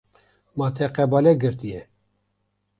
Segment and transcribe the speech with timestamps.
[0.61, 1.85] Ma te qebale girtiye.